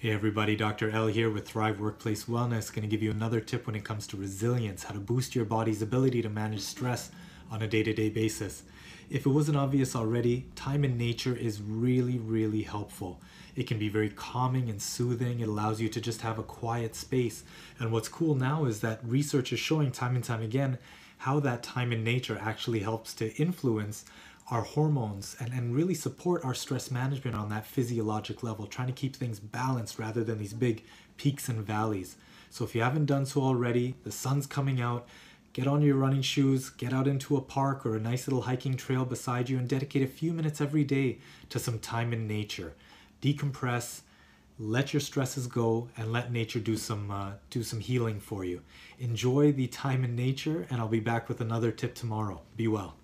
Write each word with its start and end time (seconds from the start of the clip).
Hey 0.00 0.12
everybody, 0.12 0.56
Dr. 0.56 0.88
L 0.88 1.08
here 1.08 1.28
with 1.28 1.46
Thrive 1.46 1.78
Workplace 1.78 2.24
Wellness. 2.24 2.72
Going 2.72 2.80
to 2.80 2.88
give 2.88 3.02
you 3.02 3.10
another 3.10 3.38
tip 3.38 3.66
when 3.66 3.76
it 3.76 3.84
comes 3.84 4.06
to 4.06 4.16
resilience, 4.16 4.84
how 4.84 4.94
to 4.94 4.98
boost 4.98 5.34
your 5.34 5.44
body's 5.44 5.82
ability 5.82 6.22
to 6.22 6.30
manage 6.30 6.62
stress 6.62 7.10
on 7.50 7.60
a 7.60 7.68
day 7.68 7.82
to 7.82 7.92
day 7.92 8.08
basis. 8.08 8.62
If 9.10 9.26
it 9.26 9.28
wasn't 9.28 9.58
obvious 9.58 9.94
already, 9.94 10.46
time 10.54 10.86
in 10.86 10.96
nature 10.96 11.36
is 11.36 11.60
really, 11.60 12.16
really 12.18 12.62
helpful. 12.62 13.20
It 13.54 13.64
can 13.64 13.78
be 13.78 13.90
very 13.90 14.08
calming 14.08 14.70
and 14.70 14.80
soothing. 14.80 15.40
It 15.40 15.48
allows 15.48 15.82
you 15.82 15.90
to 15.90 16.00
just 16.00 16.22
have 16.22 16.38
a 16.38 16.42
quiet 16.42 16.94
space. 16.94 17.44
And 17.78 17.92
what's 17.92 18.08
cool 18.08 18.34
now 18.34 18.64
is 18.64 18.80
that 18.80 19.00
research 19.04 19.52
is 19.52 19.60
showing 19.60 19.92
time 19.92 20.16
and 20.16 20.24
time 20.24 20.40
again 20.40 20.78
how 21.18 21.40
that 21.40 21.62
time 21.62 21.92
in 21.92 22.02
nature 22.02 22.38
actually 22.40 22.78
helps 22.78 23.12
to 23.12 23.34
influence 23.36 24.06
our 24.50 24.62
hormones 24.62 25.36
and, 25.38 25.52
and 25.52 25.74
really 25.74 25.94
support 25.94 26.44
our 26.44 26.54
stress 26.54 26.90
management 26.90 27.36
on 27.36 27.48
that 27.50 27.66
physiologic 27.66 28.42
level, 28.42 28.66
trying 28.66 28.88
to 28.88 28.92
keep 28.92 29.14
things 29.14 29.38
balanced 29.38 29.98
rather 29.98 30.24
than 30.24 30.38
these 30.38 30.52
big 30.52 30.84
peaks 31.16 31.48
and 31.48 31.64
valleys. 31.64 32.16
So 32.50 32.64
if 32.64 32.74
you 32.74 32.82
haven't 32.82 33.06
done 33.06 33.26
so 33.26 33.42
already, 33.42 33.94
the 34.02 34.10
sun's 34.10 34.46
coming 34.46 34.80
out. 34.80 35.06
Get 35.52 35.66
on 35.66 35.82
your 35.82 35.96
running 35.96 36.22
shoes, 36.22 36.70
get 36.70 36.92
out 36.92 37.08
into 37.08 37.36
a 37.36 37.40
park 37.40 37.84
or 37.84 37.96
a 37.96 38.00
nice 38.00 38.28
little 38.28 38.42
hiking 38.42 38.76
trail 38.76 39.04
beside 39.04 39.48
you, 39.48 39.58
and 39.58 39.68
dedicate 39.68 40.02
a 40.02 40.06
few 40.06 40.32
minutes 40.32 40.60
every 40.60 40.84
day 40.84 41.18
to 41.48 41.58
some 41.58 41.80
time 41.80 42.12
in 42.12 42.28
nature. 42.28 42.74
Decompress, 43.20 44.02
let 44.60 44.92
your 44.92 45.00
stresses 45.00 45.48
go, 45.48 45.88
and 45.96 46.12
let 46.12 46.30
nature 46.30 46.60
do 46.60 46.76
some 46.76 47.10
uh, 47.10 47.32
do 47.50 47.64
some 47.64 47.80
healing 47.80 48.20
for 48.20 48.44
you. 48.44 48.62
Enjoy 49.00 49.50
the 49.50 49.66
time 49.66 50.04
in 50.04 50.14
nature, 50.14 50.66
and 50.70 50.80
I'll 50.80 50.88
be 50.88 51.00
back 51.00 51.28
with 51.28 51.40
another 51.40 51.72
tip 51.72 51.94
tomorrow. 51.94 52.42
Be 52.56 52.68
well. 52.68 52.94